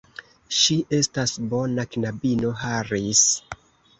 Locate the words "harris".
2.65-3.23